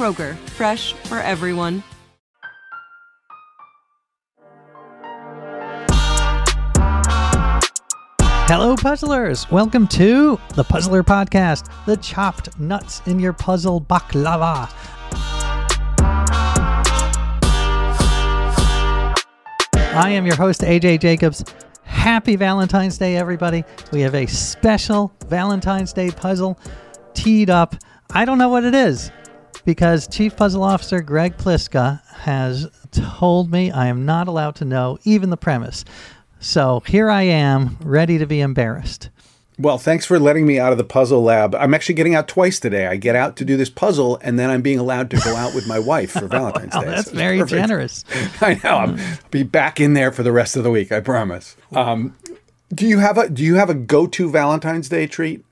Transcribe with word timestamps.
Kroger, 0.00 0.34
fresh 0.56 0.94
for 0.94 1.18
everyone. 1.18 1.82
Hello, 8.48 8.76
puzzlers! 8.76 9.50
Welcome 9.50 9.86
to 9.88 10.40
the 10.54 10.64
Puzzler 10.64 11.02
Podcast, 11.02 11.70
the 11.84 11.98
chopped 11.98 12.58
nuts 12.58 13.02
in 13.04 13.18
your 13.18 13.34
puzzle 13.34 13.78
baklava. 13.82 14.70
I 19.74 20.12
am 20.12 20.24
your 20.24 20.36
host, 20.36 20.62
AJ 20.62 21.00
Jacobs. 21.02 21.44
Happy 21.82 22.36
Valentine's 22.36 22.96
Day, 22.96 23.18
everybody. 23.18 23.64
We 23.92 24.00
have 24.00 24.14
a 24.14 24.24
special 24.24 25.12
Valentine's 25.26 25.92
Day 25.92 26.10
puzzle 26.10 26.58
teed 27.12 27.50
up. 27.50 27.76
I 28.12 28.24
don't 28.24 28.38
know 28.38 28.48
what 28.48 28.64
it 28.64 28.74
is 28.74 29.12
because 29.64 30.06
Chief 30.08 30.36
Puzzle 30.36 30.62
Officer 30.62 31.00
Greg 31.00 31.36
Pliska 31.36 32.02
has 32.08 32.68
told 32.90 33.50
me 33.50 33.70
I 33.70 33.86
am 33.86 34.04
not 34.04 34.28
allowed 34.28 34.56
to 34.56 34.64
know 34.64 34.98
even 35.04 35.30
the 35.30 35.36
premise. 35.36 35.84
So 36.40 36.82
here 36.86 37.10
I 37.10 37.22
am, 37.22 37.76
ready 37.82 38.18
to 38.18 38.26
be 38.26 38.40
embarrassed. 38.40 39.10
Well, 39.58 39.76
thanks 39.76 40.06
for 40.06 40.18
letting 40.18 40.46
me 40.46 40.58
out 40.58 40.72
of 40.72 40.78
the 40.78 40.84
puzzle 40.84 41.22
lab. 41.22 41.54
I'm 41.54 41.74
actually 41.74 41.96
getting 41.96 42.14
out 42.14 42.26
twice 42.28 42.58
today. 42.58 42.86
I 42.86 42.96
get 42.96 43.14
out 43.14 43.36
to 43.36 43.44
do 43.44 43.58
this 43.58 43.68
puzzle, 43.68 44.18
and 44.22 44.38
then 44.38 44.48
I'm 44.48 44.62
being 44.62 44.78
allowed 44.78 45.10
to 45.10 45.18
go 45.18 45.36
out 45.36 45.54
with 45.54 45.66
my 45.68 45.78
wife 45.78 46.12
for 46.12 46.26
Valentine's 46.28 46.74
wow, 46.74 46.80
Day. 46.80 46.86
That's 46.92 47.10
So 47.10 47.14
very 47.14 47.40
perfect. 47.40 47.60
generous. 47.60 48.04
I 48.40 48.58
know. 48.64 48.70
I'll 48.70 48.96
be 49.30 49.42
back 49.42 49.78
in 49.78 49.92
there 49.92 50.12
for 50.12 50.22
the 50.22 50.32
rest 50.32 50.56
of 50.56 50.64
the 50.64 50.70
week. 50.70 50.90
I 50.90 51.00
promise. 51.00 51.56
Um, 51.72 52.16
do 52.72 52.86
you 52.86 53.00
have 53.00 53.18
a 53.18 53.28
Do 53.28 53.42
you 53.42 53.56
have 53.56 53.68
a 53.68 53.74
go 53.74 54.06
to 54.06 54.30
Valentine's 54.30 54.88
Day 54.88 55.06
treat? 55.06 55.44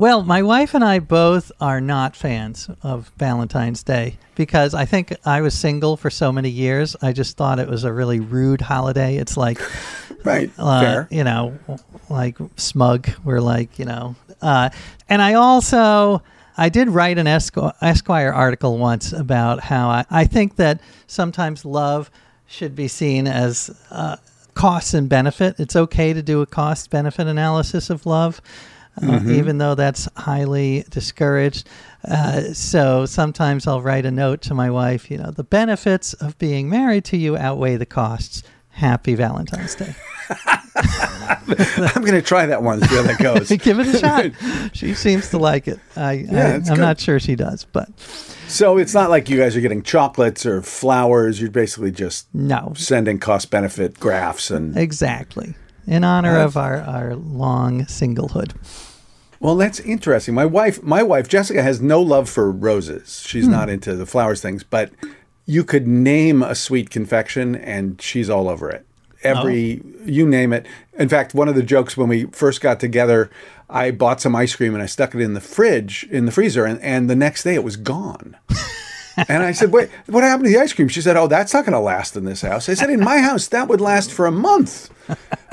Well, 0.00 0.22
my 0.22 0.42
wife 0.42 0.74
and 0.74 0.84
I 0.84 1.00
both 1.00 1.50
are 1.60 1.80
not 1.80 2.14
fans 2.14 2.70
of 2.84 3.10
Valentine's 3.18 3.82
Day 3.82 4.16
because 4.36 4.72
I 4.72 4.84
think 4.84 5.12
I 5.24 5.40
was 5.40 5.54
single 5.58 5.96
for 5.96 6.08
so 6.08 6.30
many 6.30 6.50
years. 6.50 6.94
I 7.02 7.12
just 7.12 7.36
thought 7.36 7.58
it 7.58 7.68
was 7.68 7.82
a 7.82 7.92
really 7.92 8.20
rude 8.20 8.60
holiday. 8.60 9.16
It's 9.16 9.36
like, 9.36 9.58
Right. 10.24 10.52
uh, 10.56 10.80
Fair. 10.80 11.08
you 11.10 11.24
know, 11.24 11.58
like 12.08 12.38
smug. 12.56 13.08
We're 13.24 13.40
like, 13.40 13.76
you 13.80 13.86
know, 13.86 14.14
uh, 14.40 14.70
and 15.08 15.20
I 15.20 15.34
also. 15.34 16.22
I 16.60 16.70
did 16.70 16.88
write 16.88 17.18
an 17.18 17.26
Esqu- 17.26 17.72
Esquire 17.80 18.32
article 18.32 18.78
once 18.78 19.12
about 19.12 19.60
how 19.60 19.90
I, 19.90 20.04
I 20.10 20.24
think 20.24 20.56
that 20.56 20.80
sometimes 21.06 21.64
love 21.64 22.10
should 22.48 22.74
be 22.74 22.88
seen 22.88 23.28
as 23.28 23.70
uh, 23.92 24.16
cost 24.54 24.92
and 24.92 25.08
benefit. 25.08 25.60
It's 25.60 25.76
okay 25.76 26.12
to 26.12 26.20
do 26.20 26.40
a 26.40 26.46
cost 26.46 26.90
benefit 26.90 27.28
analysis 27.28 27.90
of 27.90 28.06
love, 28.06 28.42
uh, 29.02 29.20
even 29.26 29.58
though 29.58 29.74
that's 29.74 30.08
highly 30.16 30.84
discouraged. 30.90 31.68
Uh, 32.08 32.52
so 32.52 33.06
sometimes 33.06 33.66
I'll 33.66 33.82
write 33.82 34.06
a 34.06 34.10
note 34.10 34.42
to 34.42 34.54
my 34.54 34.70
wife, 34.70 35.10
you 35.10 35.18
know, 35.18 35.30
the 35.30 35.44
benefits 35.44 36.14
of 36.14 36.38
being 36.38 36.68
married 36.68 37.04
to 37.06 37.16
you 37.16 37.36
outweigh 37.36 37.76
the 37.76 37.86
costs. 37.86 38.42
Happy 38.70 39.16
Valentine's 39.16 39.74
Day. 39.74 39.92
I'm 40.28 42.02
going 42.02 42.12
to 42.12 42.22
try 42.22 42.46
that 42.46 42.62
one. 42.62 42.80
See 42.80 42.94
how 42.94 43.02
that 43.02 43.18
goes. 43.18 43.48
Give 43.58 43.80
it 43.80 43.92
a 43.92 43.98
shot. 43.98 44.70
she 44.72 44.94
seems 44.94 45.30
to 45.30 45.38
like 45.38 45.66
it. 45.66 45.80
I, 45.96 46.12
yeah, 46.12 46.46
I, 46.46 46.54
I'm 46.54 46.62
good. 46.62 46.78
not 46.78 47.00
sure 47.00 47.18
she 47.18 47.34
does, 47.34 47.64
but 47.64 47.88
so 48.48 48.78
it's 48.78 48.94
not 48.94 49.10
like 49.10 49.28
you 49.28 49.36
guys 49.36 49.56
are 49.56 49.60
getting 49.60 49.82
chocolates 49.82 50.46
or 50.46 50.62
flowers. 50.62 51.40
You're 51.40 51.50
basically 51.50 51.90
just 51.90 52.32
no, 52.34 52.72
sending 52.76 53.18
cost 53.18 53.50
benefit 53.50 53.98
graphs 53.98 54.50
and 54.50 54.76
exactly. 54.76 55.54
In 55.86 56.04
honor 56.04 56.38
of 56.38 56.56
our, 56.56 56.82
our 56.82 57.16
long 57.16 57.86
singlehood. 57.86 58.52
Well, 59.40 59.56
that's 59.56 59.80
interesting. 59.80 60.34
My 60.34 60.46
wife, 60.46 60.82
my 60.82 61.02
wife 61.02 61.28
Jessica, 61.28 61.62
has 61.62 61.80
no 61.80 62.00
love 62.02 62.28
for 62.28 62.50
roses. 62.50 63.22
She's 63.26 63.44
Hmm. 63.46 63.52
not 63.52 63.68
into 63.70 63.94
the 63.94 64.06
flowers 64.06 64.40
things, 64.40 64.64
but 64.64 64.90
you 65.46 65.64
could 65.64 65.86
name 65.86 66.42
a 66.42 66.54
sweet 66.54 66.90
confection, 66.90 67.54
and 67.54 68.00
she's 68.02 68.28
all 68.28 68.48
over 68.48 68.68
it. 68.68 68.84
Every 69.22 69.80
Oh. 69.84 69.98
you 70.06 70.26
name 70.28 70.52
it. 70.52 70.66
In 70.98 71.08
fact, 71.08 71.34
one 71.34 71.48
of 71.48 71.54
the 71.54 71.62
jokes 71.62 71.96
when 71.96 72.08
we 72.08 72.26
first 72.32 72.60
got 72.60 72.78
together, 72.80 73.30
I 73.70 73.90
bought 73.90 74.20
some 74.20 74.34
ice 74.36 74.54
cream 74.54 74.74
and 74.74 74.82
I 74.82 74.86
stuck 74.86 75.14
it 75.14 75.20
in 75.20 75.34
the 75.34 75.40
fridge 75.40 76.06
in 76.10 76.24
the 76.26 76.32
freezer, 76.32 76.64
and, 76.64 76.80
and 76.82 77.08
the 77.10 77.16
next 77.16 77.42
day 77.44 77.54
it 77.54 77.64
was 77.64 77.76
gone. 77.76 78.36
And 79.26 79.42
I 79.42 79.50
said, 79.50 79.72
"Wait, 79.72 79.88
what 80.06 80.22
happened 80.22 80.44
to 80.44 80.52
the 80.52 80.60
ice 80.60 80.72
cream?" 80.72 80.86
She 80.86 81.00
said, 81.00 81.16
"Oh, 81.16 81.26
that's 81.26 81.52
not 81.52 81.64
going 81.64 81.72
to 81.72 81.80
last 81.80 82.16
in 82.16 82.24
this 82.24 82.42
house." 82.42 82.68
I 82.68 82.74
said, 82.74 82.88
"In 82.88 83.00
my 83.00 83.18
house, 83.18 83.48
that 83.48 83.66
would 83.66 83.80
last 83.80 84.12
for 84.12 84.26
a 84.26 84.30
month." 84.30 84.90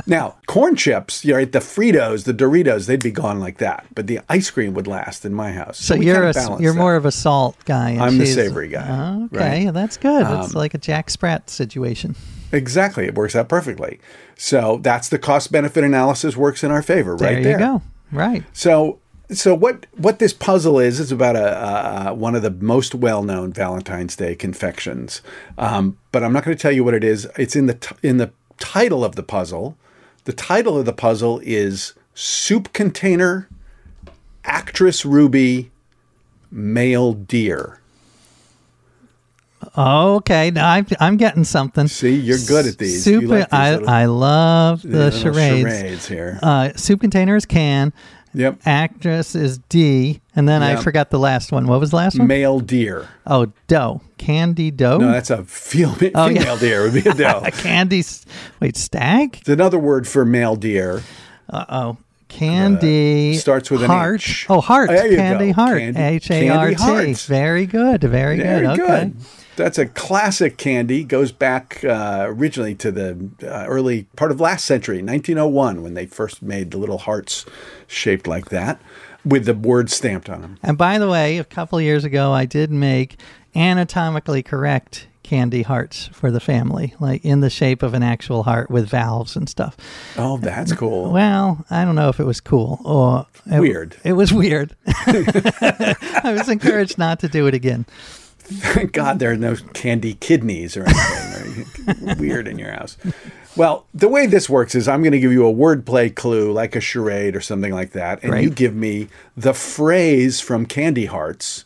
Now, 0.07 0.36
corn 0.46 0.75
chips, 0.75 1.25
you 1.25 1.31
know, 1.31 1.38
right, 1.38 1.52
the 1.52 1.60
Fritos, 1.60 2.25
the 2.25 2.34
Doritos, 2.34 2.86
they'd 2.86 3.02
be 3.04 3.12
gone 3.12 3.40
like 3.40 3.57
that, 3.57 3.86
but 3.96 4.06
the 4.07 4.19
ice 4.30 4.52
cream 4.52 4.74
would 4.75 4.86
last 4.88 5.25
in 5.25 5.34
my 5.34 5.52
house. 5.52 5.80
So 5.80 5.96
we 5.98 6.06
you're 6.06 6.24
a, 6.30 6.34
you're 6.62 6.74
that. 6.74 6.78
more 6.80 6.96
of 6.96 7.06
a 7.06 7.12
salt 7.12 7.56
guy. 7.66 7.92
and 7.92 8.02
I'm 8.02 8.18
the 8.19 8.25
savory 8.28 8.68
guy, 8.68 9.24
okay, 9.34 9.66
right? 9.66 9.74
that's 9.74 9.98
good. 9.98 10.22
it's 10.22 10.50
Um, 10.54 10.60
like 10.60 10.74
a 10.75 10.78
Jack 10.78 11.10
Sprat 11.10 11.50
situation. 11.50 12.16
exactly. 12.52 13.06
It 13.06 13.16
works 13.16 13.36
out 13.36 13.50
perfectly. 13.50 14.00
So 14.38 14.80
that's 14.84 15.10
the 15.10 15.18
cost 15.18 15.52
benefit 15.52 15.84
analysis 15.84 16.38
works 16.38 16.63
in 16.63 16.69
our 16.72 16.84
favor, 16.84 17.13
right 17.16 17.19
There 17.19 17.38
you 17.38 17.44
there. 17.44 17.57
go. 17.57 17.81
Right. 18.12 18.44
So, 18.54 19.00
so 19.31 19.56
what 19.56 19.88
what 19.98 20.19
this 20.19 20.34
puzzle 20.34 20.78
is 20.80 21.00
is 21.00 21.12
about 21.12 21.36
a, 21.36 22.10
a 22.10 22.13
one 22.13 22.36
of 22.36 22.44
the 22.44 22.52
most 22.52 22.94
well 22.94 23.24
known 23.24 23.52
Valentine's 23.54 24.16
Day 24.16 24.36
confections. 24.36 25.22
Um, 25.57 25.98
but 26.12 26.24
I'm 26.24 26.31
not 26.31 26.44
going 26.46 26.56
to 26.56 26.62
tell 26.62 26.72
you 26.72 26.84
what 26.84 26.94
it 26.94 27.04
is. 27.04 27.28
It's 27.38 27.56
in 27.56 27.66
the 27.66 27.74
t- 27.74 27.96
in 28.04 28.18
the 28.18 28.31
title 28.60 29.04
of 29.04 29.16
the 29.16 29.24
puzzle. 29.24 29.78
The 30.25 30.33
title 30.33 30.77
of 30.77 30.86
the 30.86 30.94
puzzle 30.94 31.39
is 31.44 31.94
Soup 32.13 32.72
Container, 32.74 33.48
Actress 34.44 35.06
Ruby, 35.06 35.72
Male 36.51 37.13
Deer. 37.13 37.80
Okay, 39.77 40.51
now 40.51 40.69
I'm, 40.69 40.86
I'm 41.00 41.18
getting 41.18 41.44
something. 41.44 41.88
See, 41.88 42.16
you're 42.16 42.38
good 42.48 42.66
at 42.66 42.77
these. 42.77 43.04
Soup. 43.04 43.24
Like 43.25 43.50
these 43.50 43.60
I, 43.60 43.72
little- 43.74 43.89
I 43.89 44.06
love 44.06 44.81
the 44.83 45.12
charades. 45.12 45.62
charades 45.80 46.07
here. 46.07 46.39
Uh, 46.42 46.71
soup 46.75 47.01
container 47.01 47.36
is 47.36 47.45
can. 47.45 47.92
Yep. 48.35 48.59
Actress 48.65 49.33
is 49.35 49.57
D, 49.69 50.21
and 50.35 50.47
then 50.47 50.61
I 50.61 50.75
forgot 50.75 51.09
the 51.09 51.19
last 51.19 51.51
one. 51.51 51.67
What 51.67 51.79
was 51.79 51.91
the 51.91 51.95
last 51.95 52.19
one? 52.19 52.27
Male 52.27 52.59
deer. 52.59 53.07
oh, 53.25 53.51
doe. 53.67 54.01
Candy 54.17 54.71
doe. 54.71 54.97
No, 54.97 55.11
that's 55.11 55.29
a 55.29 55.43
feel, 55.45 55.95
Oh, 56.15 56.27
yeah. 56.27 56.39
female 56.39 56.57
deer 56.57 56.83
would 56.83 56.93
be 56.93 57.07
a 57.09 57.13
doe. 57.13 57.41
a 57.45 57.51
candy. 57.51 58.03
Wait, 58.59 58.75
stag. 58.77 59.37
It's 59.39 59.49
another 59.49 59.77
word 59.79 60.07
for 60.07 60.25
male 60.25 60.55
deer. 60.55 61.03
Uh 61.49 61.65
oh. 61.69 61.97
Candy 62.27 63.35
starts 63.35 63.69
with 63.71 63.81
an 63.83 63.89
heart. 63.89 64.21
H. 64.21 64.45
Oh, 64.49 64.59
heart. 64.61 64.89
There 64.89 65.07
you 65.09 65.15
Candy 65.17 65.47
go. 65.47 65.53
heart. 65.53 65.81
H 65.81 66.29
A 66.31 66.49
R 66.49 66.67
T. 66.69 66.73
H 66.73 66.81
A 66.81 66.89
R 66.89 66.95
Candy 67.03 67.13
Very 67.13 67.65
good. 67.65 68.01
Very, 68.01 68.37
Very 68.37 68.65
good. 68.67 68.77
good. 68.77 69.15
That's 69.56 69.78
a 69.78 69.86
classic 69.86 70.57
candy. 70.57 71.04
Goes 71.04 71.31
back 71.31 71.84
uh, 71.84 72.25
originally 72.28 72.75
to 72.75 72.92
the 72.92 73.30
uh, 73.44 73.66
early 73.68 74.04
part 74.16 74.31
of 74.31 74.40
last 74.42 74.66
century, 74.66 74.98
1901, 74.98 75.81
when 75.81 75.94
they 75.94 76.06
first 76.06 76.42
made 76.42 76.72
the 76.72 76.78
little 76.78 76.98
hearts 77.00 77.46
shaped 77.88 78.28
like 78.28 78.50
that 78.50 78.81
with 79.24 79.46
the 79.46 79.54
word 79.54 79.90
stamped 79.90 80.30
on 80.30 80.42
them. 80.42 80.60
And 80.62 80.78
by 80.78 81.00
the 81.00 81.10
way, 81.10 81.38
a 81.38 81.44
couple 81.44 81.80
years 81.81 82.04
ago, 82.04 82.31
I 82.31 82.46
did 82.46 82.72
make 82.72 83.18
anatomically 83.56 84.44
correct 84.44 85.07
candy 85.24 85.63
hearts 85.63 86.07
for 86.13 86.30
the 86.30 86.40
family, 86.40 86.94
like 87.00 87.25
in 87.25 87.40
the 87.40 87.50
shape 87.50 87.81
of 87.81 87.96
an 87.96 88.04
actual 88.04 88.44
heart 88.44 88.69
with 88.69 88.88
valves 88.88 89.36
and 89.36 89.50
stuff. 89.50 89.75
Oh, 90.18 90.38
that's 90.38 90.72
cool. 90.74 91.12
Well, 91.12 91.66
I 91.72 91.84
don't 91.84 91.96
know 91.96 92.10
if 92.10 92.19
it 92.19 92.25
was 92.25 92.40
cool 92.40 92.80
or 92.86 93.25
it- 93.52 93.60
Weird. 93.60 93.98
It 94.04 94.13
was 94.13 94.31
weird. 94.31 94.75
I 94.86 96.36
was 96.38 96.48
encouraged 96.48 97.00
not 97.00 97.19
to 97.22 97.28
do 97.28 97.48
it 97.48 97.56
again. 97.56 97.88
Thank 98.45 98.92
God 98.94 99.19
there 99.19 99.31
are 99.31 99.38
no 99.38 99.56
candy 99.74 100.15
kidneys 100.15 100.77
or 100.77 100.86
anything 100.88 102.18
weird 102.19 102.47
in 102.47 102.59
your 102.59 102.71
house. 102.71 102.97
Well, 103.56 103.86
the 103.94 104.09
way 104.09 104.27
this 104.27 104.50
works 104.50 104.75
is 104.75 104.88
I'm 104.88 105.01
going 105.01 105.13
to 105.13 105.19
give 105.19 105.31
you 105.31 105.47
a 105.47 105.53
wordplay 105.53 106.13
clue, 106.13 106.51
like 106.51 106.75
a 106.75 106.81
charade 106.81 107.36
or 107.36 107.42
something 107.42 107.74
like 107.74 107.92
that, 107.92 108.24
and 108.24 108.44
you 108.44 108.50
give 108.50 108.75
me 108.75 109.07
the 109.38 109.53
phrase 109.53 110.42
from 110.42 110.65
Candy 110.65 111.06
Hearts 111.06 111.63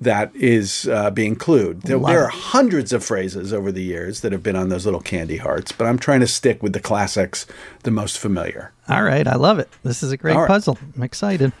that 0.00 0.34
is 0.34 0.88
uh, 0.88 1.10
being 1.10 1.36
clued. 1.36 1.82
There, 1.82 1.98
there 1.98 2.24
are 2.24 2.28
hundreds 2.28 2.92
of 2.92 3.04
phrases 3.04 3.52
over 3.52 3.70
the 3.70 3.82
years 3.82 4.22
that 4.22 4.32
have 4.32 4.42
been 4.42 4.56
on 4.56 4.70
those 4.70 4.86
little 4.86 5.00
candy 5.00 5.36
hearts, 5.36 5.72
but 5.72 5.86
I'm 5.86 5.98
trying 5.98 6.20
to 6.20 6.26
stick 6.26 6.62
with 6.62 6.72
the 6.72 6.80
classics, 6.80 7.46
the 7.82 7.90
most 7.90 8.18
familiar. 8.18 8.72
All 8.88 9.02
right, 9.02 9.26
I 9.26 9.36
love 9.36 9.58
it. 9.58 9.68
This 9.82 10.02
is 10.02 10.10
a 10.10 10.16
great 10.16 10.36
right. 10.36 10.48
puzzle. 10.48 10.78
I'm 10.96 11.02
excited. 11.02 11.52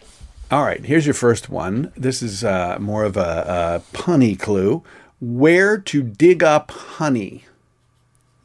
All 0.50 0.64
right, 0.64 0.84
here's 0.84 1.06
your 1.06 1.14
first 1.14 1.48
one. 1.48 1.92
This 1.96 2.22
is 2.22 2.42
uh, 2.42 2.76
more 2.80 3.04
of 3.04 3.16
a, 3.16 3.82
a 3.92 3.96
punny 3.96 4.38
clue. 4.38 4.82
Where 5.20 5.78
to 5.78 6.02
dig 6.02 6.42
up 6.42 6.72
honey? 6.72 7.44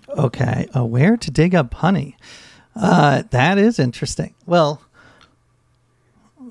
Okay, 0.09 0.67
uh, 0.75 0.85
where 0.85 1.17
to 1.17 1.31
dig 1.31 1.55
up 1.55 1.73
honey? 1.73 2.15
Uh, 2.75 3.23
that 3.31 3.57
is 3.57 3.79
interesting. 3.79 4.35
Well, 4.45 4.81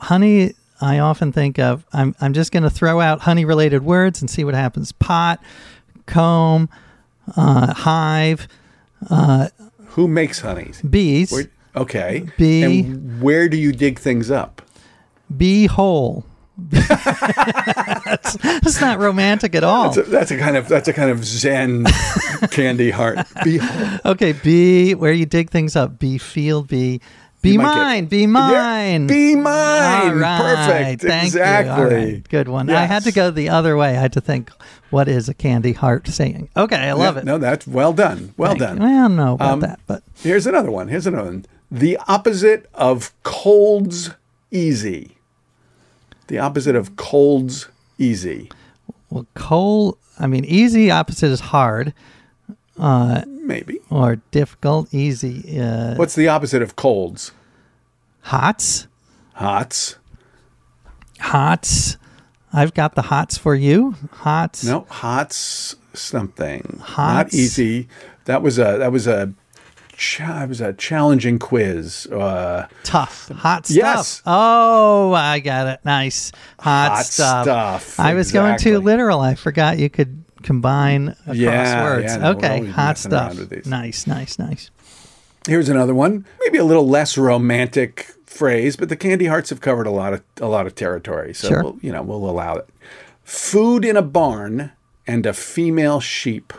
honey, 0.01 0.55
I 0.81 0.99
often 0.99 1.31
think 1.31 1.59
of. 1.61 1.87
I'm 1.93 2.17
I'm 2.21 2.33
just 2.33 2.51
going 2.51 2.65
to 2.65 2.71
throw 2.71 3.01
out 3.01 3.21
honey-related 3.21 3.85
words 3.85 4.21
and 4.21 4.29
see 4.29 4.43
what 4.43 4.55
happens. 4.55 4.91
Pot, 4.91 5.41
comb, 6.07 6.69
uh, 7.37 7.75
hive, 7.75 8.49
Who 9.89 10.09
makes 10.09 10.41
honey? 10.41 10.73
bees, 10.89 11.31
Where, 11.31 11.45
okay. 11.77 12.27
Bee. 12.39 12.63
And 12.81 13.23
where 13.23 13.49
do 13.49 13.57
you 13.57 13.71
dig 13.71 14.01
things 14.01 14.33
up? 14.33 14.63
Bee 15.37 15.67
whole. 15.67 16.25
that's, 16.57 18.35
that's 18.43 18.81
not 18.81 18.99
romantic 19.01 19.55
at 19.55 19.65
all. 19.65 19.91
That's 19.91 19.97
a, 20.09 20.11
that's 20.11 20.31
a 20.31 20.39
kind 20.39 20.57
of 20.57 20.69
that's 20.69 20.87
a 20.89 20.93
kind 20.93 21.11
of 21.11 21.25
Zen 21.25 21.85
candy 22.51 22.91
heart. 22.91 23.19
Be- 23.45 23.61
Okay, 24.05 24.33
be 24.33 24.95
where 24.95 25.13
you 25.13 25.27
dig 25.27 25.51
things 25.51 25.75
up. 25.77 25.99
Be 25.99 26.19
field, 26.19 26.69
Be 26.69 27.01
Be 27.43 27.57
might 27.59 27.65
get- 27.65 27.75
mine, 27.83 28.05
be 28.07 28.27
mine. 28.27 29.07
be 29.07 29.35
mine. 29.35 30.17
Right, 30.19 30.41
Perfect. 30.99 31.03
Thank 31.03 31.25
exactly. 31.27 31.83
You. 32.01 32.13
Right, 32.15 32.29
Good 32.29 32.49
one. 32.49 32.71
I 32.71 32.85
had 32.85 33.03
to 33.05 33.13
go 33.13 33.31
the 33.31 33.49
other 33.49 33.77
way. 33.77 33.89
I 33.91 34.01
had 34.01 34.13
to 34.15 34.21
think, 34.21 34.51
what 34.91 35.09
is 35.09 35.29
a 35.29 35.35
candy 35.35 35.73
heart 35.73 36.07
saying? 36.07 36.51
Okay, 36.57 36.77
I 36.77 36.93
love 36.93 37.17
Yeah, 37.17 37.23
it. 37.23 37.25
No, 37.25 37.39
that's 37.39 37.67
well 37.67 37.93
done. 37.93 38.33
Well 38.37 38.51
Thank 38.51 38.61
done. 38.61 38.77
you. 38.77 38.83
Well, 38.85 38.93
I 38.99 39.09
don't 39.09 39.17
know 39.17 39.35
about 39.35 39.51
Um, 39.55 39.61
that, 39.61 39.81
but 39.87 40.03
Here's 40.23 40.47
another 40.47 40.71
one. 40.71 40.87
Here's 40.89 41.07
another 41.07 41.25
one. 41.31 41.47
The 41.71 41.99
opposite 42.07 42.69
of 42.75 43.13
cold's 43.25 44.11
easy. 44.55 45.17
The 46.29 46.39
opposite 46.39 46.75
of 46.77 46.97
cold's 46.97 47.69
easy. 47.99 48.51
well, 49.11 49.27
cold, 49.35 49.99
I 50.19 50.27
mean, 50.27 50.45
easy 50.47 50.91
opposite 50.91 51.31
is 51.31 51.41
hard 51.41 51.93
Uh, 52.79 53.23
Maybe. 53.27 53.79
or 53.91 54.17
difficult. 54.31 54.93
Easy, 54.93 55.61
uh, 55.61 55.95
What's 55.97 56.15
the 56.15 56.29
opposite 56.29 56.63
of 56.63 56.77
cold's? 56.77 57.31
hots, 58.23 58.87
Hots. 59.35 59.97
hots. 61.21 61.97
I've 62.53 62.73
got 62.73 62.95
the 62.95 63.03
hots 63.03 63.37
for 63.37 63.55
you. 63.55 63.95
Hots. 64.13 64.65
No, 64.65 64.87
hots 64.89 65.77
something. 65.93 66.77
Not 66.79 66.89
Hots. 66.89 67.35
easy. 67.35 67.89
That 68.27 68.43
was 68.43 68.59
a 68.59 68.77
that 68.79 68.91
was 68.93 69.07
a 69.07 69.33
it 69.99 70.49
was 70.49 70.61
a 70.61 70.73
challenging 70.73 71.39
quiz. 71.39 72.07
Uh, 72.07 72.67
Tough. 72.83 73.29
Hot 73.29 73.67
stuff. 73.67 73.77
Yes. 73.77 74.23
Oh, 74.27 75.13
I 75.13 75.39
got 75.41 75.67
it. 75.69 75.81
Nice. 75.85 76.33
Hot, 76.61 76.91
Hot 76.93 77.05
stuff. 77.07 77.45
stuff. 77.45 78.01
I 78.01 78.15
was 78.15 78.33
going 78.33 78.55
Exactly. 78.55 78.73
too 78.73 78.79
literal. 78.81 79.21
I 79.21 79.35
forgot 79.35 79.79
you 79.79 79.89
could 79.91 80.25
combine 80.43 81.09
across 81.23 81.37
Yeah, 81.37 81.85
words. 81.85 82.17
yeah, 82.17 82.29
okay. 82.31 82.67
Hot 82.67 82.99
stuff. 82.99 83.39
Nice, 83.67 84.07
nice, 84.07 84.39
nice. 84.39 84.71
here's 85.47 85.69
another 85.69 85.95
one. 85.95 86.25
Maybe 86.45 86.59
a 86.59 86.65
little 86.65 86.87
less 86.89 87.17
romantic 87.19 88.11
phrase, 88.27 88.77
but 88.77 88.89
the 88.89 88.97
Candy 88.97 89.27
Hearts 89.27 89.51
have 89.51 89.61
covered 89.61 89.87
a 89.87 89.91
lot 89.91 90.13
of 90.13 90.23
a 90.41 90.49
lot 90.49 90.67
of 90.67 90.75
territory. 90.75 91.33
So 91.35 91.49
Sure. 91.49 91.63
we'll, 91.63 91.79
you 91.83 91.93
know 91.93 92.03
we'll 92.03 92.29
allow 92.29 92.57
it. 92.57 92.69
Food 93.23 93.85
in 93.85 93.97
a 93.97 94.03
barn 94.03 94.73
and 95.07 95.25
a 95.27 95.33
female 95.33 96.01
sheep. 96.01 96.53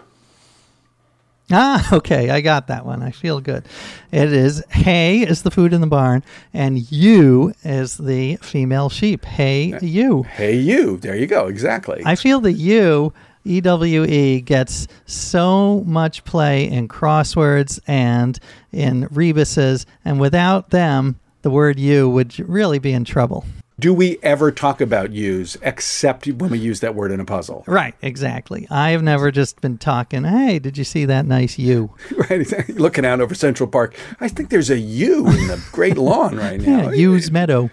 Ah, 1.51 1.87
okay. 1.93 2.29
I 2.29 2.41
got 2.41 2.67
that 2.67 2.85
one. 2.85 3.03
I 3.03 3.11
feel 3.11 3.39
good. 3.39 3.65
It 4.11 4.33
is 4.33 4.63
hay 4.69 5.21
is 5.21 5.43
the 5.43 5.51
food 5.51 5.73
in 5.73 5.81
the 5.81 5.87
barn, 5.87 6.23
and 6.53 6.91
you 6.91 7.53
is 7.63 7.97
the 7.97 8.37
female 8.37 8.89
sheep. 8.89 9.25
Hey, 9.25 9.77
you. 9.81 10.23
Hey, 10.23 10.55
you. 10.55 10.97
There 10.97 11.15
you 11.15 11.27
go. 11.27 11.47
Exactly. 11.47 12.01
I 12.05 12.15
feel 12.15 12.39
the 12.39 12.53
U, 12.53 13.13
EWE, 13.45 14.41
gets 14.43 14.87
so 15.05 15.83
much 15.85 16.23
play 16.23 16.67
in 16.67 16.87
crosswords 16.87 17.79
and 17.87 18.39
in 18.71 19.07
rebuses, 19.11 19.85
and 20.03 20.19
without 20.19 20.71
them, 20.71 21.19
the 21.43 21.51
word 21.51 21.79
you 21.79 22.09
would 22.09 22.39
really 22.39 22.79
be 22.79 22.91
in 22.91 23.05
trouble. 23.05 23.45
Do 23.77 23.93
we 23.93 24.17
ever 24.23 24.53
talk 24.53 24.79
about 24.79 25.11
use 25.11 25.57
except 25.61 26.27
when 26.27 26.49
we 26.49 26.57
use 26.57 26.79
that 26.79 26.95
word 26.95 27.11
in 27.11 27.19
a 27.19 27.25
puzzle? 27.25 27.65
Right, 27.67 27.93
exactly. 28.01 28.67
I 28.71 28.91
have 28.91 29.03
never 29.03 29.31
just 29.31 29.59
been 29.59 29.77
talking, 29.77 30.23
hey, 30.23 30.59
did 30.59 30.77
you 30.77 30.85
see 30.85 31.03
that 31.05 31.25
nice 31.25 31.59
U? 31.59 31.93
right? 32.17 32.31
exactly. 32.39 32.75
Looking 32.75 33.05
out 33.05 33.19
over 33.19 33.35
Central 33.35 33.67
Park, 33.67 33.97
I 34.21 34.29
think 34.29 34.49
there's 34.49 34.69
a 34.69 34.77
U 34.79 35.27
in 35.27 35.47
the 35.47 35.61
Great 35.73 35.97
Lawn 35.97 36.37
right 36.37 36.59
now. 36.65 36.89
Yeah, 36.89 36.91
U's 36.93 37.31
Meadow. 37.31 37.69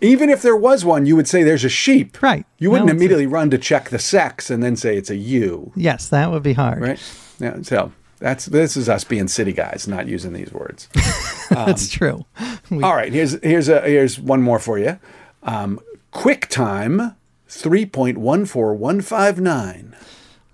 Even 0.00 0.30
if 0.30 0.42
there 0.42 0.56
was 0.56 0.84
one, 0.84 1.06
you 1.06 1.14
would 1.14 1.28
say 1.28 1.44
there's 1.44 1.64
a 1.64 1.68
sheep. 1.68 2.20
Right. 2.20 2.44
You 2.58 2.72
wouldn't 2.72 2.88
No, 2.88 2.92
it's 2.92 3.00
a- 3.00 3.04
immediately 3.04 3.26
run 3.26 3.48
to 3.50 3.58
check 3.58 3.90
the 3.90 4.00
sex 4.00 4.50
and 4.50 4.64
then 4.64 4.74
say 4.74 4.96
it's 4.96 5.10
a 5.10 5.16
U, 5.16 5.72
Yes, 5.76 6.08
that 6.08 6.32
would 6.32 6.42
be 6.42 6.54
hard. 6.54 6.82
right? 6.82 7.00
Yeah. 7.38 7.62
So 7.62 7.92
that's 8.18 8.46
this 8.46 8.76
is 8.76 8.88
us 8.88 9.04
being 9.04 9.28
city 9.28 9.52
guys, 9.52 9.86
not 9.86 10.08
using 10.08 10.32
these 10.32 10.50
words. 10.52 10.88
That's 11.50 11.84
um, 11.84 11.88
true. 11.90 12.26
We- 12.70 12.82
All 12.82 12.96
right. 12.96 13.12
Here's 13.12 13.40
here's 13.44 13.68
a 13.68 13.80
here's 13.82 14.18
one 14.18 14.42
more 14.42 14.58
for 14.58 14.78
you. 14.78 14.98
Um, 15.46 15.80
QuickTime 16.12 17.14
three 17.48 17.86
point 17.86 18.18
one 18.18 18.44
four 18.44 18.74
one 18.74 19.00
five 19.00 19.40
nine. 19.40 19.96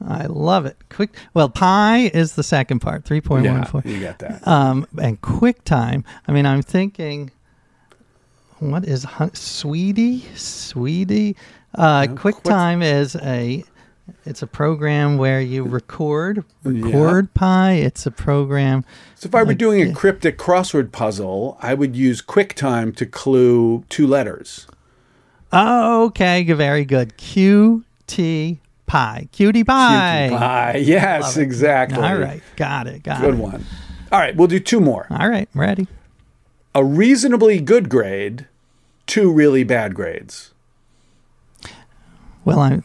I 0.07 0.27
love 0.27 0.67
it. 0.67 0.77
Quick. 0.91 1.15
Well, 1.33 1.49
pi 1.49 2.11
is 2.13 2.35
the 2.35 2.43
second 2.43 2.81
part, 2.81 3.05
3.14. 3.05 3.45
Yeah, 3.85 3.91
you 3.93 4.01
got 4.01 4.19
that. 4.19 4.47
um, 4.49 4.85
and 5.01 5.21
QuickTime. 5.21 6.03
I 6.27 6.33
mean, 6.33 6.45
I'm 6.45 6.61
thinking, 6.61 7.31
what 8.59 8.85
is 8.85 9.05
hun- 9.05 9.35
Sweetie? 9.35 10.25
Sweetie? 10.35 11.37
Uh, 11.77 12.03
QuickTime 12.09 12.83
is 12.83 13.15
a. 13.17 13.65
It's 14.27 14.43
a 14.43 14.49
program 14.49 15.17
where 15.17 15.41
you 15.41 15.63
record, 15.63 16.45
record 16.65 17.33
Pi. 17.35 17.75
It's 17.75 18.05
a 18.05 18.11
program. 18.11 18.85
So 19.15 19.29
if 19.29 19.35
I 19.37 19.43
were 19.43 19.51
like, 19.51 19.59
doing 19.59 19.91
a 19.91 19.95
cryptic 19.95 20.37
crossword 20.39 20.91
puzzle, 20.91 21.57
I 21.63 21.75
would 21.75 21.95
use 21.95 22.21
QuickTime 22.21 22.97
to 22.97 23.07
clue 23.07 23.85
two 23.89 24.09
letters. 24.09 24.67
Oh, 25.52 26.04
okay, 26.06 26.42
very 26.44 26.85
good. 26.85 27.16
Q 27.16 27.85
T 28.06 28.59
pie. 28.87 29.28
Cutie 29.32 29.64
Pie. 29.64 30.26
Cutie 30.28 30.38
Pie. 30.38 30.76
Yes, 30.78 31.37
exactly. 31.37 31.99
All 32.02 32.16
right, 32.18 32.42
got 32.56 32.87
it, 32.87 33.02
got 33.02 33.21
Good 33.21 33.35
it. 33.35 33.38
one. 33.38 33.64
All 34.11 34.18
right, 34.18 34.35
we'll 34.37 34.49
do 34.49 34.61
two 34.61 34.80
more. 34.80 35.06
All 35.11 35.28
right, 35.28 35.49
I'm 35.54 35.61
ready. 35.61 35.87
A 36.75 36.85
reasonably 36.85 37.61
good 37.61 37.88
grade, 37.88 38.47
two 39.06 39.30
really 39.32 39.64
bad 39.64 39.94
grades. 39.94 40.52
Well, 42.44 42.59
I'm 42.61 42.85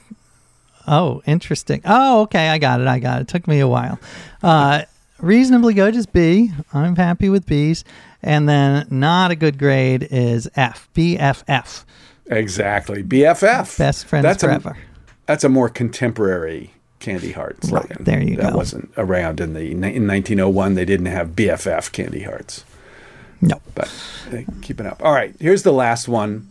Oh, 0.90 1.22
interesting. 1.26 1.82
Oh, 1.84 2.22
okay. 2.22 2.48
I 2.48 2.60
got 2.60 2.80
it. 2.80 2.88
I 2.88 3.00
got 3.00 3.20
it. 3.22 3.28
Took 3.28 3.46
me 3.46 3.60
a 3.60 3.68
while. 3.68 4.00
Uh, 4.42 4.84
reasonably 5.20 5.74
good 5.74 5.96
is 5.98 6.06
B. 6.06 6.52
I'm 6.74 6.96
happy 6.96 7.28
with 7.28 7.46
B's. 7.46 7.84
And 8.24 8.48
then 8.48 8.88
not 8.90 9.30
a 9.32 9.36
good 9.36 9.58
grade 9.60 10.08
is 10.10 10.48
F. 10.56 10.88
BFF. 10.96 11.84
Exactly. 12.30 13.04
BFF. 13.04 13.78
Best 13.78 14.06
friends 14.06 14.24
that's 14.24 14.44
forever. 14.44 14.72
A, 14.72 14.78
that's 15.26 15.44
a 15.44 15.50
more 15.50 15.70
contemporary 15.70 16.74
Candy 17.00 17.32
Heart 17.32 17.64
slogan. 17.64 17.90
Right, 17.90 18.06
there 18.06 18.22
you 18.22 18.36
that 18.36 18.42
go. 18.42 18.44
That 18.44 18.56
wasn't 18.56 18.92
around 18.98 19.40
in 19.40 19.54
the 19.54 19.72
in 19.72 19.82
1901. 19.82 20.74
They 20.74 20.86
didn't 20.86 21.06
have 21.08 21.30
BFF 21.30 21.92
Candy 21.92 22.24
Hearts. 22.24 22.66
No. 23.42 23.62
But 23.76 23.92
uh, 24.32 24.38
keep 24.62 24.80
it 24.80 24.86
up. 24.86 25.04
All 25.04 25.14
right. 25.14 25.36
Here's 25.40 25.64
the 25.64 25.72
last 25.72 26.08
one. 26.08 26.50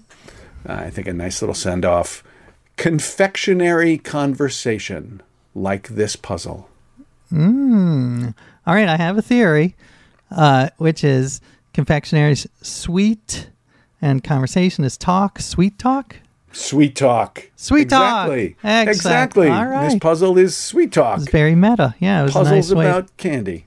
Uh, 0.69 0.75
I 0.75 0.91
think 0.91 1.09
a 1.09 1.13
nice 1.13 1.43
little 1.43 1.55
send 1.55 1.85
off. 1.85 2.23
Confectionery 2.77 3.99
conversation 3.99 5.23
like 5.55 5.89
this 5.89 6.15
puzzle. 6.17 6.69
Mm. 7.33 8.35
All 8.67 8.75
right. 8.75 8.89
I 8.89 8.97
have 8.97 9.19
a 9.19 9.23
theory, 9.23 9.75
uh, 10.31 10.71
which 10.77 11.03
is 11.03 11.41
confectionery 11.73 12.37
sweet 12.63 13.51
and 14.01 14.23
conversation 14.23 14.85
is 14.85 14.97
talk. 14.97 15.41
Sweet 15.41 15.79
talk? 15.79 16.17
Sweet 16.53 16.97
talk. 16.97 17.51
Sweet 17.57 17.91
talk. 17.91 18.29
exactly. 18.31 18.57
Exactly. 18.65 19.49
All 19.49 19.67
right. 19.67 19.91
This 19.91 19.99
puzzle 19.99 20.39
is 20.39 20.57
sweet 20.57 20.93
talk. 20.93 21.21
It's 21.21 21.31
very 21.31 21.55
meta. 21.55 21.95
Yeah, 21.99 22.21
it 22.21 22.25
was 22.25 22.33
Puzzles 22.33 22.71
a 22.71 22.75
nice 22.75 22.85
way. 22.85 22.91
about 22.91 23.17
candy. 23.19 23.67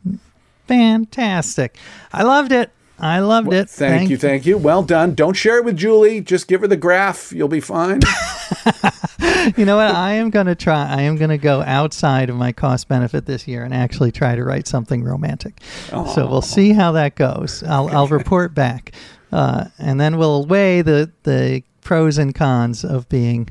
Fantastic. 0.67 1.77
I 2.11 2.23
loved 2.23 2.51
it. 2.51 2.71
I 2.99 3.19
loved 3.19 3.53
it. 3.53 3.69
Thank, 3.69 4.09
you, 4.09 4.17
thank 4.17 4.45
you. 4.45 4.57
Well 4.57 4.83
done. 4.83 5.13
Don't 5.15 5.33
share 5.33 5.57
it 5.57 5.65
with 5.65 5.77
Julie. 5.77 6.19
Just 6.19 6.47
give 6.47 6.61
her 6.61 6.67
the 6.67 6.75
graph. 6.75 7.31
You'll 7.31 7.47
be 7.47 7.61
fine. 7.61 8.01
you 9.57 9.65
know 9.65 9.77
what? 9.77 9.95
I 9.95 10.13
am 10.13 10.29
going 10.29 10.47
to 10.47 10.55
try. 10.55 10.85
I 10.87 11.03
am 11.03 11.15
going 11.15 11.29
to 11.29 11.37
go 11.37 11.61
outside 11.61 12.29
of 12.29 12.35
my 12.35 12.51
cost 12.51 12.89
benefit 12.89 13.25
this 13.25 13.47
year 13.47 13.63
and 13.63 13.73
actually 13.73 14.11
try 14.11 14.35
to 14.35 14.43
write 14.43 14.67
something 14.67 15.03
romantic. 15.03 15.61
So 15.89 16.27
we'll 16.27 16.41
see 16.41 16.73
how 16.73 16.91
that 16.93 17.15
goes. 17.15 17.63
I'll, 17.63 17.87
I'll 17.89 18.07
report 18.07 18.53
back, 18.53 18.91
uh, 19.31 19.65
and 19.77 19.99
then 19.99 20.17
we'll 20.17 20.45
weigh 20.45 20.81
the 20.81 21.11
the 21.23 21.63
pros 21.81 22.17
and 22.17 22.35
cons 22.35 22.83
of 22.83 23.07
being 23.09 23.49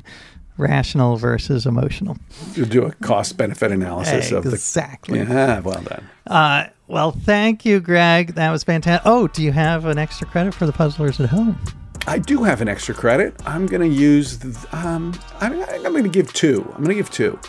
rational 0.57 1.15
versus 1.15 1.65
emotional. 1.65 2.17
You'll 2.53 2.67
do 2.67 2.85
a 2.85 2.91
cost 2.95 3.37
benefit 3.37 3.71
analysis 3.71 4.31
of 4.31 4.43
the. 4.43 4.51
Exactly. 4.51 5.19
Yeah, 5.19 5.59
well 5.59 5.81
done. 5.81 6.09
Uh, 6.27 6.67
well, 6.87 7.11
thank 7.11 7.65
you, 7.65 7.79
Greg. 7.79 8.35
That 8.35 8.51
was 8.51 8.63
fantastic. 8.63 9.05
Oh, 9.05 9.27
do 9.27 9.43
you 9.43 9.51
have 9.51 9.85
an 9.85 9.97
extra 9.97 10.27
credit 10.27 10.53
for 10.53 10.65
the 10.65 10.73
puzzlers 10.73 11.19
at 11.19 11.29
home? 11.29 11.57
I 12.07 12.17
do 12.17 12.43
have 12.43 12.61
an 12.61 12.67
extra 12.67 12.95
credit. 12.95 13.35
I'm 13.45 13.67
going 13.67 13.87
to 13.87 13.95
use. 13.95 14.39
The, 14.39 14.67
um, 14.71 15.17
I'm, 15.39 15.61
I'm 15.61 15.83
going 15.83 16.03
to 16.03 16.09
give 16.09 16.33
two. 16.33 16.63
I'm 16.75 16.83
going 16.83 16.89
to 16.89 16.95
give 16.95 17.11
two. 17.11 17.39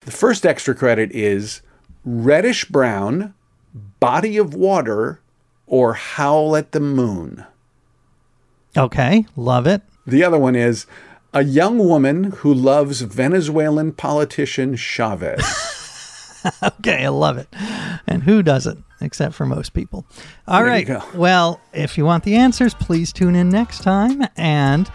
The 0.00 0.10
first 0.10 0.44
extra 0.44 0.74
credit 0.74 1.10
is 1.12 1.62
reddish 2.04 2.66
brown, 2.66 3.32
body 3.74 4.36
of 4.36 4.54
water, 4.54 5.20
or 5.66 5.94
howl 5.94 6.56
at 6.56 6.72
the 6.72 6.80
moon. 6.80 7.44
Okay, 8.76 9.26
love 9.36 9.66
it. 9.66 9.82
The 10.06 10.24
other 10.24 10.38
one 10.38 10.54
is 10.54 10.86
a 11.32 11.42
young 11.42 11.78
woman 11.78 12.24
who 12.24 12.52
loves 12.52 13.00
Venezuelan 13.00 13.92
politician 13.92 14.76
Chavez. 14.76 15.44
Okay, 16.62 17.04
I 17.04 17.08
love 17.08 17.38
it. 17.38 17.48
And 18.06 18.22
who 18.22 18.42
doesn't, 18.42 18.84
except 19.00 19.34
for 19.34 19.46
most 19.46 19.72
people? 19.72 20.04
All 20.46 20.62
There 20.62 20.70
right. 20.70 21.14
Well, 21.14 21.60
if 21.72 21.96
you 21.96 22.04
want 22.04 22.24
the 22.24 22.34
answers, 22.36 22.74
please 22.74 23.12
tune 23.12 23.34
in 23.34 23.48
next 23.48 23.82
time. 23.82 24.26
And 24.36 24.90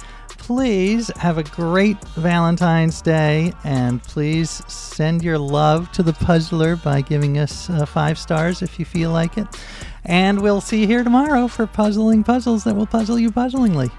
please 0.50 1.12
have 1.16 1.38
a 1.38 1.44
great 1.44 2.04
Valentine's 2.16 3.04
Day. 3.04 3.54
And 3.64 4.02
please 4.02 4.64
send 4.68 5.24
your 5.24 5.38
love 5.38 5.92
to 5.92 6.02
the 6.02 6.14
puzzler 6.14 6.76
by 6.76 7.02
giving 7.02 7.38
us 7.38 7.70
uh, 7.70 7.86
five 7.86 8.18
stars 8.18 8.64
if 8.64 8.80
you 8.80 8.84
feel 8.84 9.12
like 9.12 9.38
it. 9.38 9.46
And 10.06 10.42
we'll 10.42 10.60
see 10.60 10.82
you 10.82 10.88
here 10.88 11.04
tomorrow 11.04 11.48
for 11.48 11.68
puzzling 11.68 12.24
puzzles 12.24 12.64
that 12.64 12.76
will 12.76 12.88
puzzle 12.88 13.20
you 13.20 13.30
puzzlingly. 13.30 13.92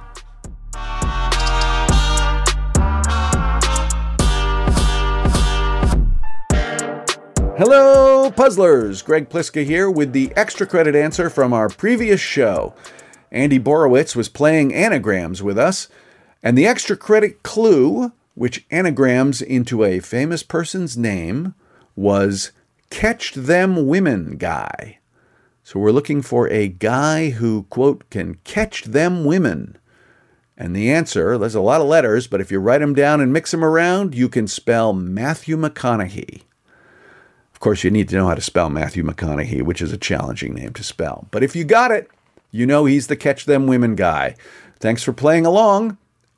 Hello, 7.57 8.29
puzzlers! 8.33 9.03
Greg 9.03 9.29
Pliska 9.29 9.65
here 9.65 9.89
with 9.89 10.13
the 10.13 10.33
extra 10.35 10.67
credit 10.67 10.97
answer 10.97 11.31
from 11.31 11.53
our 11.53 11.69
previous 11.69 12.21
show. 12.21 12.75
Andy 13.31 13.61
Borowitz 13.61 14.17
was 14.17 14.29
playing 14.29 14.75
anagrams 14.75 15.45
with 15.45 15.57
us, 15.57 15.87
and 16.43 16.57
the 16.57 16.67
extra 16.67 16.97
credit 16.97 17.43
clue, 17.43 18.13
which 18.35 18.65
anagrams 18.71 19.43
into 19.43 19.85
a 19.85 20.01
famous 20.01 20.43
person's 20.43 20.97
name, 20.97 21.55
was 21.97 22.53
Catch 22.91 23.35
Them 23.35 23.87
Women 23.87 24.37
Guy. 24.37 24.99
So 25.63 25.79
we're 25.79 25.93
looking 25.93 26.23
for 26.23 26.49
a 26.49 26.69
guy 26.69 27.31
who, 27.31 27.65
quote, 27.71 28.09
can 28.11 28.39
catch 28.45 28.85
them 28.85 29.25
women. 29.25 29.77
And 30.57 30.75
the 30.75 30.91
answer, 30.91 31.39
there's 31.39 31.55
a 31.55 31.61
lot 31.61 31.81
of 31.81 31.87
letters, 31.87 32.27
but 32.27 32.41
if 32.41 32.51
you 32.51 32.59
write 32.59 32.81
them 32.81 32.95
down 32.95 33.21
and 33.21 33.33
mix 33.33 33.51
them 33.51 33.65
around, 33.65 34.15
you 34.15 34.29
can 34.29 34.49
spell 34.49 34.93
Matthew 34.93 35.57
McConaughey. 35.57 36.43
Of 37.55 37.61
course, 37.61 37.85
you 37.85 37.91
need 37.91 38.09
to 38.09 38.17
know 38.17 38.27
how 38.27 38.35
to 38.35 38.41
spell 38.41 38.69
Matthew 38.69 39.05
McConaughey, 39.05 39.63
which 39.63 39.81
is 39.81 39.93
a 39.93 39.99
challenging 39.99 40.55
name 40.55 40.73
to 40.73 40.83
spell. 40.83 41.29
But 41.31 41.43
if 41.43 41.55
you 41.55 41.65
got 41.65 41.91
it, 41.91 42.11
you 42.51 42.67
know 42.67 42.87
he's 42.87 43.07
the 43.07 43.17
catch 43.17 43.45
them 43.45 43.67
women 43.67 43.95
guy. 43.95 44.35
Thanks 44.81 45.03
for 45.03 45.13
playing 45.13 45.47
along, 45.47 45.99